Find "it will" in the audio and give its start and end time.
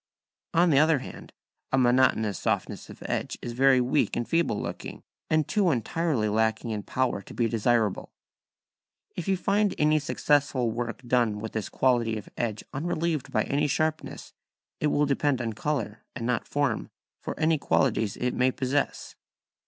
14.79-15.05